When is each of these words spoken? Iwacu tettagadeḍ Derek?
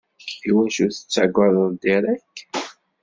Iwacu 0.49 0.85
tettagadeḍ 0.95 1.71
Derek? 1.81 2.35